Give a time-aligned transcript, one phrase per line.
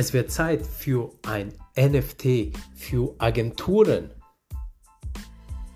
[0.00, 4.10] Es wird Zeit für ein NFT für Agenturen.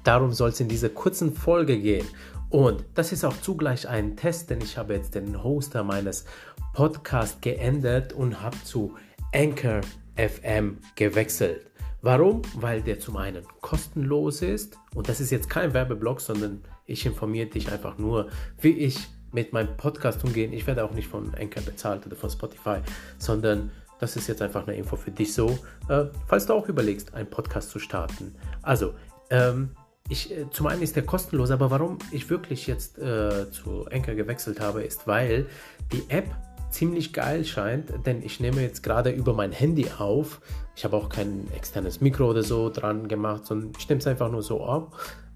[0.02, 2.06] Darum soll es in dieser kurzen Folge gehen.
[2.48, 6.24] Und das ist auch zugleich ein Test, denn ich habe jetzt den Hoster meines
[6.72, 8.94] Podcasts geändert und habe zu
[9.34, 9.82] Anchor
[10.16, 11.66] FM gewechselt.
[12.00, 12.40] Warum?
[12.54, 17.48] Weil der zum einen kostenlos ist und das ist jetzt kein Werbeblock, sondern ich informiere
[17.48, 20.46] dich einfach nur, wie ich mit meinem Podcast umgehe.
[20.46, 22.78] Ich werde auch nicht von Anchor bezahlt oder von Spotify,
[23.18, 23.70] sondern
[24.00, 25.58] das ist jetzt einfach eine Info für dich so,
[25.88, 28.34] äh, falls du auch überlegst, einen Podcast zu starten.
[28.62, 28.94] Also,
[29.30, 29.70] ähm,
[30.08, 34.14] ich, äh, zum einen ist der kostenlos, aber warum ich wirklich jetzt äh, zu Anchor
[34.14, 35.46] gewechselt habe, ist, weil
[35.92, 36.26] die App
[36.74, 40.40] ziemlich geil scheint, denn ich nehme jetzt gerade über mein Handy auf.
[40.74, 44.30] Ich habe auch kein externes Mikro oder so dran gemacht, sondern ich nehme es einfach
[44.30, 44.88] nur so auf.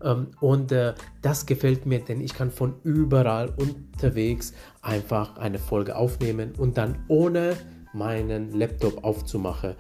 [0.03, 4.53] Ähm, und äh, das gefällt mir, denn ich kann von überall unterwegs
[4.83, 7.57] einfach eine Folge aufnehmen und dann ohne
[7.99, 9.75] meinen Laptop aufzumachen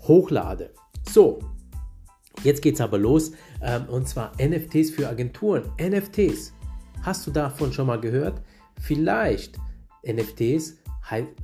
[0.00, 0.70] hochlade.
[1.08, 1.38] So,
[2.42, 3.32] jetzt geht's aber los
[3.62, 5.70] ähm, und zwar NFTs für Agenturen.
[5.80, 6.52] NFTs,
[7.02, 8.42] hast du davon schon mal gehört?
[8.80, 9.58] Vielleicht
[10.04, 10.78] NFTs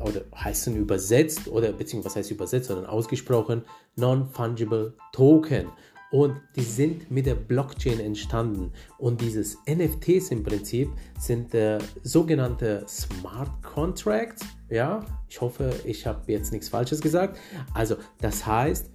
[0.01, 3.63] oder heißen übersetzt oder beziehungsweise was heißt übersetzt, sondern ausgesprochen
[3.97, 5.67] Non-Fungible Token.
[6.11, 8.73] Und die sind mit der Blockchain entstanden.
[8.97, 14.43] Und dieses NFTs im Prinzip sind äh, sogenannte Smart Contracts.
[14.71, 17.39] Ja, ich hoffe, ich habe jetzt nichts Falsches gesagt.
[17.75, 18.91] Also, das heißt,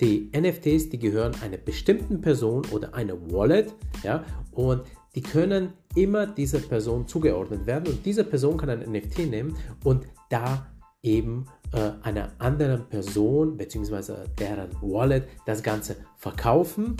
[0.00, 3.74] die NFTs, die gehören einer bestimmten Person oder einer Wallet.
[4.02, 4.82] Ja, und
[5.14, 10.06] die können immer dieser Person zugeordnet werden und diese Person kann ein NFT nehmen und
[10.30, 10.66] da
[11.02, 14.28] eben äh, einer anderen Person bzw.
[14.38, 16.96] deren Wallet das Ganze verkaufen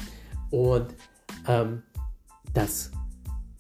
[0.50, 0.94] und
[1.46, 1.82] ähm,
[2.52, 2.90] das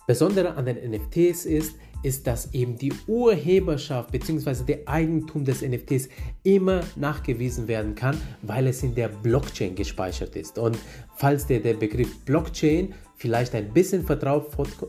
[0.06, 4.64] Besondere an den NFTs ist, ist, dass eben die Urheberschaft bzw.
[4.64, 6.08] der Eigentum des NFTs
[6.44, 10.58] immer nachgewiesen werden kann, weil es in der Blockchain gespeichert ist.
[10.58, 10.78] Und
[11.16, 14.46] falls dir der Begriff Blockchain vielleicht ein bisschen vertraut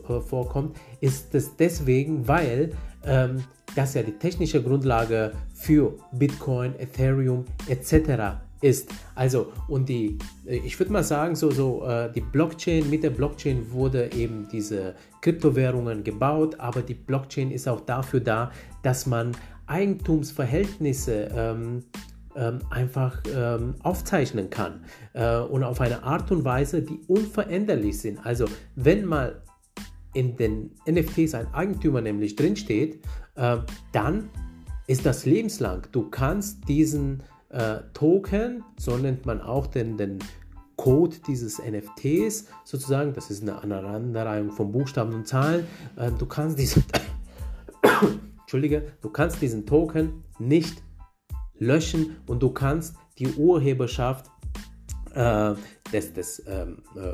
[0.08, 2.72] äh, vorkommt, ist es deswegen, weil
[3.04, 3.44] ähm,
[3.74, 8.38] das ja die technische Grundlage für Bitcoin, Ethereum etc.
[8.60, 8.90] ist.
[9.14, 13.10] Also und die, äh, ich würde mal sagen, so, so äh, die Blockchain, mit der
[13.10, 18.50] Blockchain wurde eben diese Kryptowährungen gebaut, aber die Blockchain ist auch dafür da,
[18.82, 19.32] dass man
[19.66, 21.84] Eigentumsverhältnisse ähm,
[22.36, 28.24] ähm, einfach ähm, aufzeichnen kann äh, und auf eine Art und Weise, die unveränderlich sind.
[28.24, 28.46] Also
[28.76, 29.42] wenn mal
[30.14, 33.04] in den NFTs ein Eigentümer nämlich drinsteht,
[33.36, 33.58] äh,
[33.92, 34.30] dann
[34.86, 35.86] ist das lebenslang.
[35.92, 40.18] Du kannst diesen äh, Token, so nennt man auch den, den
[40.76, 45.66] Code dieses NFTs sozusagen, das ist eine Aneinanderreihung von Buchstaben und Zahlen,
[45.96, 46.84] äh, du kannst diesen,
[48.40, 50.82] Entschuldige, du kannst diesen Token nicht
[51.58, 54.30] löschen und du kannst die Urheberschaft
[55.14, 55.54] äh,
[55.92, 57.12] des, des ähm, äh,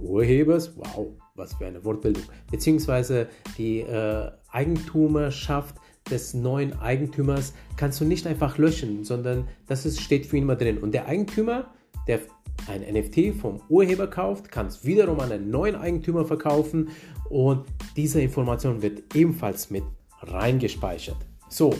[0.00, 5.76] Urhebers, wow, was für eine Wortbildung, beziehungsweise die äh, Eigentumerschaft
[6.10, 10.56] des neuen Eigentümers kannst du nicht einfach löschen, sondern das ist, steht für ihn immer
[10.56, 10.78] drin.
[10.78, 11.70] Und der Eigentümer,
[12.06, 12.20] der
[12.66, 16.88] ein NFT vom Urheber kauft, kann es wiederum an einen neuen Eigentümer verkaufen
[17.28, 17.64] und
[17.96, 19.84] diese Information wird ebenfalls mit
[20.22, 21.18] reingespeichert.
[21.48, 21.74] So,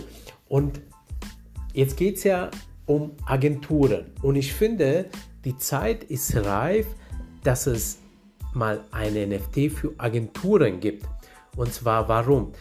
[0.47, 0.81] und
[1.79, 2.51] Jetzt geht es ja
[2.87, 5.07] um Agenturen und ich finde,
[5.45, 6.87] die Zeit ist reif,
[7.45, 7.99] dass es
[8.55, 11.07] mal eine NFT für Agenturen gibt.
[11.57, 12.53] Und zwar warum?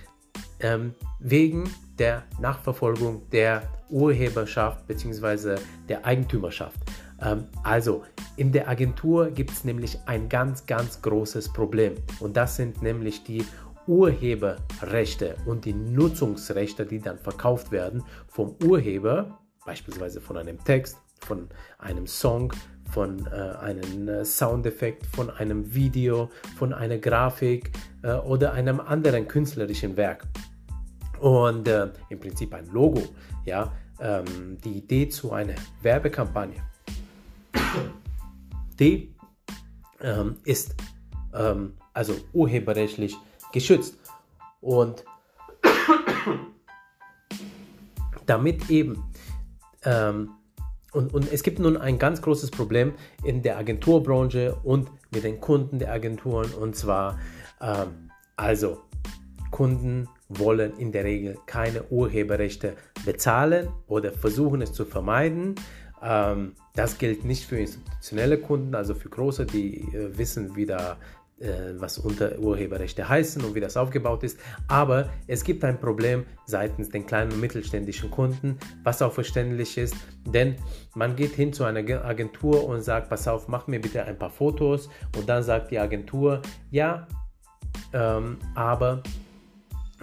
[0.60, 5.56] Ähm, wegen der Nachverfolgung der Urheberschaft bzw.
[5.88, 6.80] der Eigentümerschaft.
[7.22, 8.04] Ähm, also
[8.36, 13.24] in der Agentur gibt es nämlich ein ganz, ganz großes Problem und das sind nämlich
[13.24, 13.46] die
[13.88, 21.48] Urheberrechte und die Nutzungsrechte, die dann verkauft werden vom Urheber, beispielsweise von einem Text, von
[21.80, 22.54] einem Song,
[22.92, 27.72] von äh, einem äh, Soundeffekt, von einem Video, von einer Grafik
[28.04, 30.26] äh, oder einem anderen künstlerischen Werk.
[31.20, 33.04] Und äh, im Prinzip ein Logo,
[33.46, 36.62] ja, ähm, die Idee zu einer Werbekampagne,
[38.80, 39.16] die
[40.02, 40.76] ähm, ist
[41.34, 43.16] ähm, also urheberrechtlich
[43.52, 43.98] geschützt.
[44.62, 45.04] Und
[48.26, 49.04] damit eben,
[49.84, 50.32] ähm,
[50.98, 55.40] und, und es gibt nun ein ganz großes Problem in der Agenturbranche und mit den
[55.40, 56.52] Kunden der Agenturen.
[56.52, 57.20] Und zwar,
[57.62, 58.82] ähm, also
[59.52, 65.56] Kunden wollen in der Regel keine Urheberrechte bezahlen oder versuchen es zu vermeiden.
[66.02, 70.98] Ähm, das gilt nicht für institutionelle Kunden, also für große, die äh, wissen, wie da
[71.40, 74.40] was unter Urheberrechte heißen und wie das aufgebaut ist.
[74.68, 79.96] Aber es gibt ein Problem seitens den kleinen und mittelständischen Kunden, was auch verständlich ist,
[80.26, 80.56] denn
[80.96, 84.32] man geht hin zu einer Agentur und sagt, pass auf, mach mir bitte ein paar
[84.32, 86.42] Fotos und dann sagt die Agentur,
[86.72, 87.08] ja,
[87.94, 89.04] ähm, aber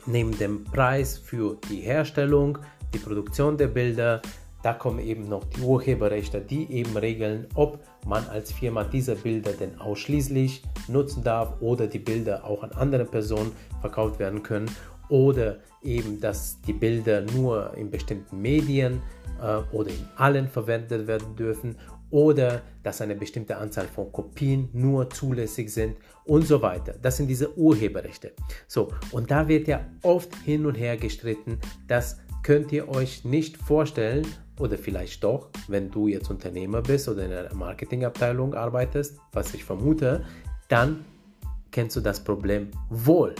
[0.07, 2.59] neben dem Preis für die Herstellung,
[2.93, 4.23] die Produktion der Bilder,
[4.65, 9.53] da kommen eben noch die Urheberrechte, die eben regeln, ob man als Firma diese Bilder
[9.53, 13.53] denn ausschließlich nutzen darf oder die Bilder auch an andere Personen
[13.83, 14.71] verkauft werden können
[15.11, 19.03] oder eben, dass die Bilder nur in bestimmten Medien
[19.39, 21.77] äh, oder in allen verwendet werden dürfen
[22.09, 26.95] oder dass eine bestimmte Anzahl von Kopien nur zulässig sind und so weiter.
[27.03, 28.33] Das sind diese Urheberrechte.
[28.67, 33.59] So, und da wird ja oft hin und her gestritten, das könnt ihr euch nicht
[33.59, 34.27] vorstellen
[34.59, 39.65] oder vielleicht doch, wenn du jetzt Unternehmer bist oder in einer Marketingabteilung arbeitest, was ich
[39.65, 40.25] vermute,
[40.69, 41.05] dann
[41.71, 43.35] kennst du das Problem wohl.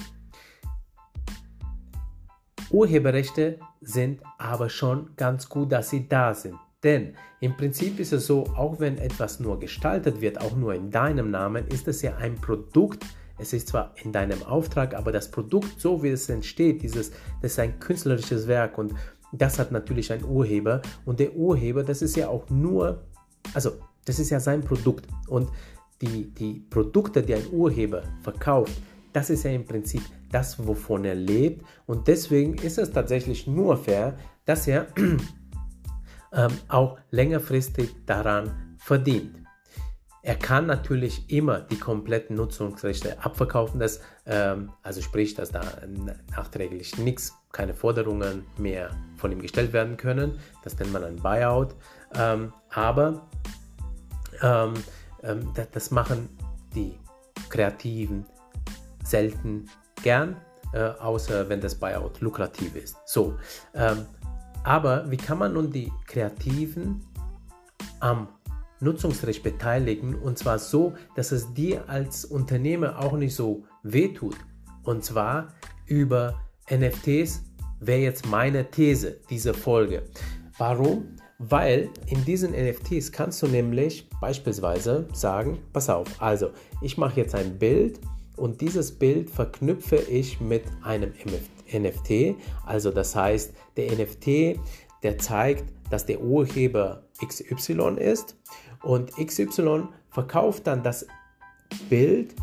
[2.71, 6.57] Urheberrechte sind aber schon ganz gut, dass sie da sind.
[6.83, 10.91] Denn im Prinzip ist es so, auch wenn etwas nur gestaltet wird, auch nur in
[10.91, 13.05] deinem Namen, ist es ja ein Produkt.
[13.39, 17.53] Es ist zwar in deinem Auftrag, aber das Produkt, so wie es entsteht, dieses, das
[17.53, 18.95] ist ein künstlerisches Werk und
[19.41, 20.83] das hat natürlich einen Urheber.
[21.05, 23.03] Und der Urheber, das ist ja auch nur,
[23.53, 23.73] also
[24.05, 25.07] das ist ja sein Produkt.
[25.29, 25.49] Und
[26.01, 28.73] die, die Produkte, die ein Urheber verkauft,
[29.13, 31.65] das ist ja im Prinzip das, wovon er lebt.
[31.87, 34.89] Und deswegen ist es tatsächlich nur fair, dass er
[36.33, 39.44] ähm, auch längerfristig daran verdient.
[40.25, 45.61] Er kann natürlich immer die kompletten Nutzungsrechte abverkaufen, das, ähm, also sprich, dass da
[46.31, 48.89] nachträglich nichts, keine Forderungen mehr
[49.19, 50.39] von ihm gestellt werden können.
[50.63, 51.75] Das nennt man ein Buyout.
[52.15, 53.29] Ähm, aber
[54.41, 54.73] ähm,
[55.23, 56.31] ähm, das, machen
[56.75, 56.99] die
[57.51, 58.25] Kreativen
[59.05, 59.69] selten
[60.03, 60.39] gern,
[60.73, 62.97] äh, außer wenn das Buyout lukrativ ist.
[63.05, 63.37] So,
[63.75, 64.07] ähm,
[64.63, 67.05] aber wie kann man nun die Kreativen
[68.01, 68.29] am
[68.85, 74.37] Nutzungsrecht beteiligen und zwar so, dass es dir als Unternehmer auch nicht so wehtut.
[74.85, 75.49] Und zwar
[75.87, 76.41] über
[76.71, 77.43] NFTs
[77.81, 80.05] wäre jetzt meine These dieser Folge.
[80.59, 81.17] Warum?
[81.39, 87.35] Weil in diesen NFTs kannst du nämlich beispielsweise sagen, pass auf, also ich mache jetzt
[87.35, 87.99] ein Bild
[88.37, 91.13] und dieses Bild verknüpfe ich mit einem
[91.73, 92.37] NFT.
[92.65, 94.61] Also das heißt, der NFT,
[95.03, 98.37] der zeigt, dass der Urheber XY ist
[98.85, 101.07] und XY verkauft dann das
[101.89, 102.35] Bild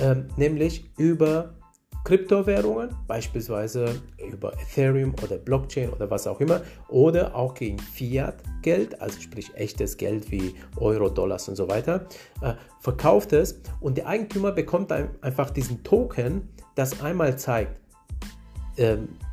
[0.00, 1.54] ähm, nämlich über
[2.04, 4.00] Kryptowährungen, beispielsweise
[4.32, 9.96] über Ethereum oder Blockchain oder was auch immer, oder auch gegen Fiat-Geld, also sprich echtes
[9.96, 12.06] Geld wie Euro, Dollars und so weiter,
[12.40, 13.60] äh, verkauft es.
[13.80, 17.78] Und der Eigentümer bekommt einfach diesen Token, das einmal zeigt,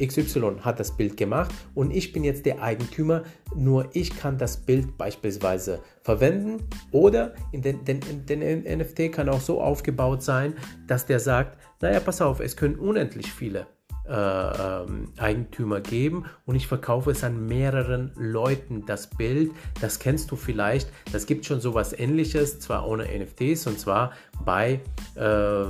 [0.01, 3.24] XY hat das Bild gemacht und ich bin jetzt der Eigentümer,
[3.56, 9.42] nur ich kann das Bild beispielsweise verwenden oder in den, den, den NFT kann auch
[9.42, 10.56] so aufgebaut sein,
[10.88, 13.68] dass der sagt, naja, pass auf, es können unendlich viele
[14.07, 18.86] äh, ähm, Eigentümer geben und ich verkaufe es an mehreren Leuten.
[18.86, 23.80] Das Bild, das kennst du vielleicht, das gibt schon sowas ähnliches, zwar ohne NFTs und
[23.80, 24.12] zwar
[24.44, 24.81] bei
[25.16, 25.66] äh,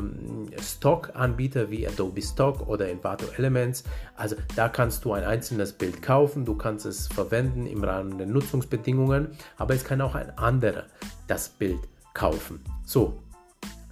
[0.62, 3.84] Stock-Anbieter wie Adobe Stock oder Envato Elements.
[4.16, 8.28] Also da kannst du ein einzelnes Bild kaufen, du kannst es verwenden im Rahmen der
[8.28, 10.84] Nutzungsbedingungen, aber es kann auch ein anderer
[11.28, 11.80] das Bild
[12.14, 12.60] kaufen.
[12.84, 13.18] So,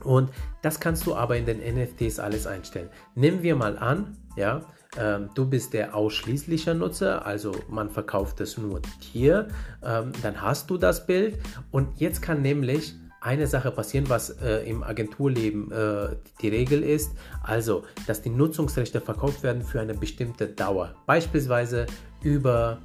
[0.04, 0.30] und
[0.62, 2.90] das kannst du aber in den NFTs alles einstellen.
[3.16, 4.62] Nehmen wir mal an, ja,
[4.98, 8.82] ähm, du bist der ausschließliche Nutzer, also man verkauft es nur
[9.14, 9.48] dir,
[9.84, 11.40] ähm, dann hast du das Bild.
[11.72, 17.12] Und jetzt kann nämlich eine Sache passieren, was äh, im Agenturleben äh, die Regel ist,
[17.42, 21.86] also dass die Nutzungsrechte verkauft werden für eine bestimmte Dauer, beispielsweise
[22.22, 22.80] über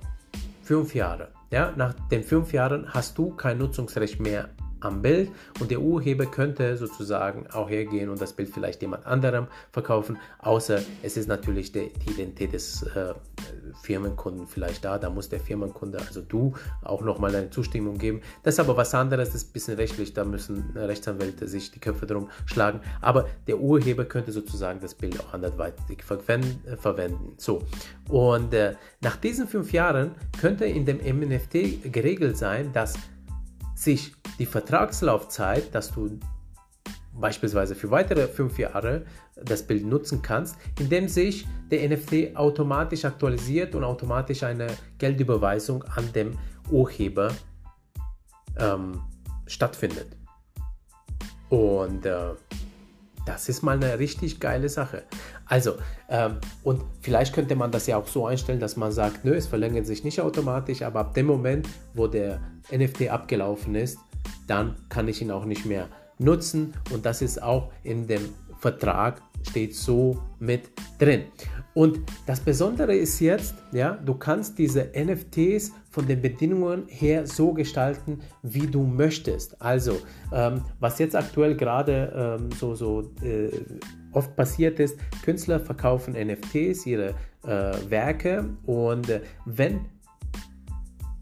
[0.63, 1.29] fünf Jahre.
[1.51, 5.31] Ja, nach den fünf Jahren hast du kein Nutzungsrecht mehr am Bild
[5.61, 10.81] und der Urheber könnte sozusagen auch hergehen und das Bild vielleicht jemand anderem verkaufen, außer
[11.03, 13.15] es ist natürlich die, die Identität des äh,
[13.83, 18.21] Firmenkunden vielleicht da, da muss der Firmenkunde, also du, auch nochmal deine Zustimmung geben.
[18.43, 21.81] Das ist aber was anderes, das ist ein bisschen rechtlich, da müssen Rechtsanwälte sich die
[21.81, 27.35] Köpfe drum schlagen, aber der Urheber könnte sozusagen das Bild auch anderweitig verwenden.
[27.37, 27.63] So,
[28.09, 32.95] und äh, nach diesen fünf Jahren könnte in dem MNFT geregelt sein, dass
[33.79, 36.19] sich die Vertragslaufzeit, dass du
[37.13, 39.05] beispielsweise für weitere fünf Jahre
[39.37, 44.69] das Bild nutzen kannst, indem sich der NFT automatisch aktualisiert und automatisch eine
[44.99, 46.39] Geldüberweisung an dem
[46.71, 47.33] Urheber
[48.59, 49.01] ähm,
[49.47, 50.17] stattfindet.
[51.49, 52.35] Und äh,
[53.27, 55.05] das ist mal eine richtig geile Sache.
[55.49, 55.75] Also,
[56.11, 59.47] ähm, und vielleicht könnte man das ja auch so einstellen, dass man sagt, nö, es
[59.47, 62.41] verlängert sich nicht automatisch, aber ab dem Moment, wo der
[62.71, 63.99] NFT abgelaufen ist,
[64.47, 65.89] dann kann ich ihn auch nicht mehr
[66.19, 71.25] nutzen und das ist auch in dem Vertrag steht so mit drin.
[71.75, 77.53] Und das Besondere ist jetzt, ja, du kannst diese NFTs von den Bedingungen her so
[77.53, 79.61] gestalten, wie du möchtest.
[79.63, 79.99] Also,
[80.33, 83.51] ähm, was jetzt aktuell gerade ähm, so, so äh,
[84.13, 89.81] oft passiert ist, Künstler verkaufen NFTs, ihre äh, Werke und äh, wenn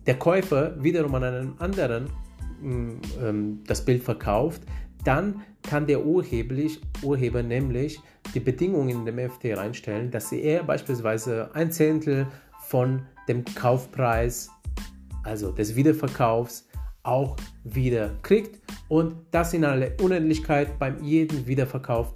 [0.07, 2.09] der Käufer wiederum an einen anderen
[2.61, 2.91] mm,
[3.23, 4.63] ähm, das Bild verkauft,
[5.05, 8.01] dann kann der Urheber nämlich
[8.35, 12.27] die Bedingungen in dem FT reinstellen, dass er beispielsweise ein Zehntel
[12.67, 14.51] von dem Kaufpreis,
[15.23, 16.69] also des Wiederverkaufs,
[17.03, 22.15] auch wieder kriegt und das in aller Unendlichkeit beim jedem Wiederverkauf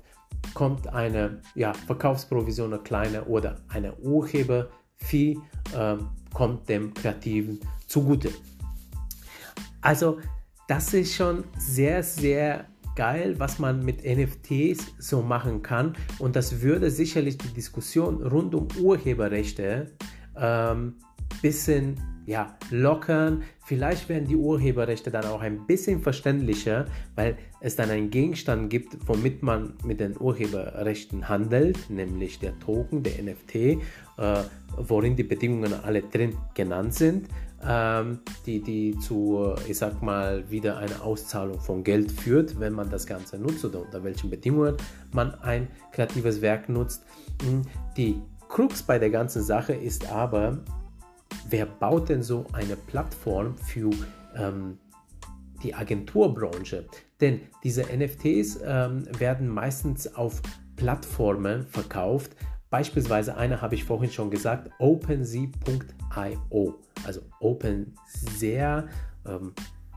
[0.55, 5.39] kommt eine ja, Verkaufsprovision, eine kleine oder eine Urheberfee
[5.75, 5.97] äh,
[6.33, 8.31] kommt dem Kreativen zugute.
[9.81, 10.19] Also
[10.69, 15.95] das ist schon sehr, sehr geil, was man mit NFTs so machen kann.
[16.19, 19.87] Und das würde sicherlich die Diskussion rund um Urheberrechte
[20.37, 20.97] ähm,
[21.43, 21.97] bisschen
[22.27, 23.43] ja, lockern.
[23.65, 26.85] Vielleicht werden die Urheberrechte dann auch ein bisschen verständlicher,
[27.17, 33.03] weil es dann einen Gegenstand gibt, womit man mit den Urheberrechten handelt, nämlich der Token,
[33.03, 33.77] der NFT, äh,
[34.77, 37.27] worin die Bedingungen alle drin genannt sind,
[37.67, 42.91] ähm, die, die zu, ich sag mal, wieder eine Auszahlung von Geld führt, wenn man
[42.91, 44.77] das Ganze nutzt oder unter welchen Bedingungen
[45.13, 47.05] man ein kreatives Werk nutzt.
[47.43, 47.63] Hm,
[47.97, 50.59] die Krux bei der ganzen Sache ist aber,
[51.49, 53.91] wer baut denn so eine Plattform für
[54.37, 54.79] ähm,
[55.63, 56.87] die Agenturbranche?
[57.21, 60.41] Denn diese NFTs ähm, werden meistens auf
[60.77, 62.37] Plattformen verkauft.
[62.71, 65.55] Beispielsweise eine habe ich vorhin schon gesagt, OpenSea.io.
[67.05, 68.87] Also OpenSea
[69.27, 69.53] ähm,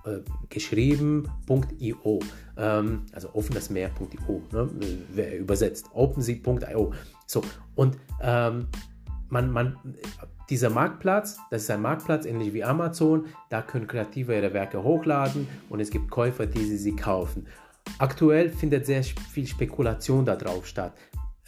[0.05, 0.19] äh,
[0.49, 2.19] geschrieben.io.
[2.57, 4.69] Ähm, also offenesmeer.io, ne?
[5.13, 5.89] wer übersetzt.
[5.93, 6.93] OpenSea.io.
[7.25, 7.41] So,
[7.75, 8.67] und ähm,
[9.29, 9.77] man, man,
[10.49, 15.47] dieser Marktplatz, das ist ein Marktplatz, ähnlich wie Amazon, da können Kreative ihre Werke hochladen
[15.69, 17.47] und es gibt Käufer, die sie, sie kaufen.
[17.99, 20.93] Aktuell findet sehr viel Spekulation darauf statt.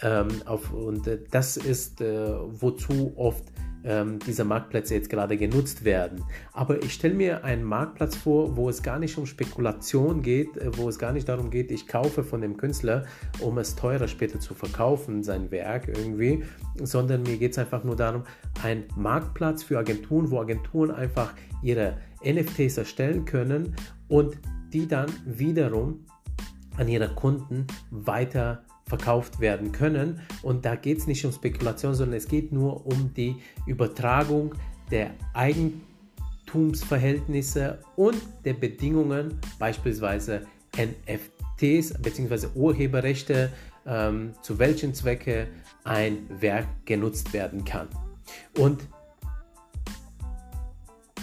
[0.02, 3.46] Ähm, auf, und äh, das ist, äh, wozu oft
[3.86, 6.24] ähm, diese Marktplätze jetzt gerade genutzt werden.
[6.54, 10.75] Aber ich stelle mir einen Marktplatz vor, wo es gar nicht um Spekulation geht, äh,
[10.77, 13.06] wo es gar nicht darum geht, ich kaufe von dem Künstler,
[13.39, 16.44] um es teurer später zu verkaufen, sein Werk irgendwie,
[16.82, 18.24] sondern mir geht es einfach nur darum,
[18.63, 23.75] ein Marktplatz für Agenturen, wo Agenturen einfach ihre NFTs erstellen können
[24.08, 24.38] und
[24.74, 26.06] die dann wiederum
[26.77, 30.20] an ihre Kunden weiter verkauft werden können.
[30.42, 34.54] Und da geht es nicht um Spekulation, sondern es geht nur um die Übertragung
[34.92, 40.46] der Eigentumsverhältnisse und der Bedingungen, beispielsweise
[40.77, 42.48] NFTs bzw.
[42.54, 43.51] Urheberrechte,
[43.88, 45.48] ähm, zu welchen Zwecke
[45.84, 47.88] ein Werk genutzt werden kann.
[48.58, 48.88] Und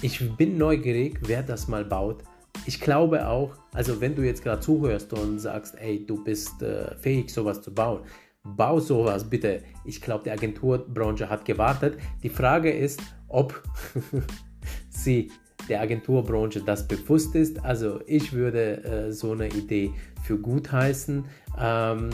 [0.01, 2.25] ich bin neugierig, wer das mal baut
[2.67, 6.95] ich glaube auch, also wenn du jetzt gerade zuhörst und sagst, ey, du bist äh,
[6.97, 8.01] fähig, sowas zu bauen,
[8.45, 9.63] bau sowas bitte.
[9.85, 11.99] Ich glaube, die Agenturbranche hat gewartet.
[12.23, 13.63] Die Frage ist, ob
[14.91, 15.31] sie
[15.69, 17.65] der Agenturbranche das bewusst ist.
[17.65, 19.93] Also ich würde äh, so eine Idee
[20.23, 21.25] für gut heißen.
[21.59, 22.11] Ähm,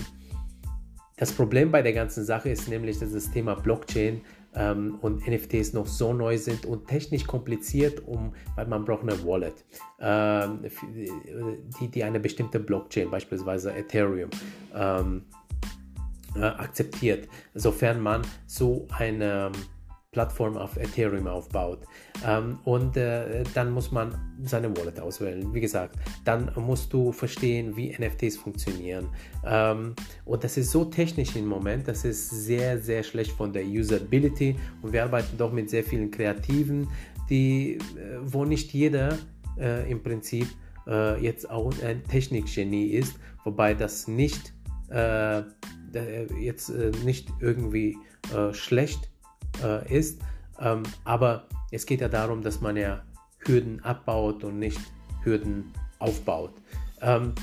[1.17, 4.21] das Problem bei der ganzen Sache ist nämlich, dass das Thema Blockchain
[4.55, 9.25] ähm, und NFTs noch so neu sind und technisch kompliziert, um, weil man braucht eine
[9.25, 9.64] Wallet,
[10.00, 10.64] ähm,
[11.81, 14.31] die, die eine bestimmte Blockchain, beispielsweise Ethereum,
[14.75, 15.25] ähm,
[16.37, 19.50] äh, akzeptiert, sofern man so eine
[20.19, 21.79] Plattform auf Ethereum aufbaut.
[22.27, 25.55] Ähm, und äh, dann muss man seine Wallet auswählen.
[25.55, 25.95] Wie gesagt,
[26.25, 29.07] dann musst du verstehen, wie NFTs funktionieren.
[29.47, 29.95] Ähm,
[30.25, 34.57] und das ist so technisch im Moment, das ist sehr, sehr schlecht von der Usability.
[34.83, 36.89] Und wir arbeiten doch mit sehr vielen Kreativen,
[37.31, 37.79] die, äh,
[38.25, 39.17] wo nicht jeder
[39.57, 40.49] äh, im Prinzip
[40.89, 44.53] äh, jetzt auch ein Technikgenie ist, wobei das nicht
[44.91, 45.43] äh,
[46.41, 47.97] jetzt äh, nicht irgendwie
[48.53, 49.18] schlecht ist
[49.62, 50.21] äh, ist.
[50.61, 53.03] Ähm, aber es geht ja darum, dass man ja
[53.41, 54.81] Hürden abbaut und nicht
[55.23, 56.53] Hürden aufbaut.
[57.00, 57.35] Ähm,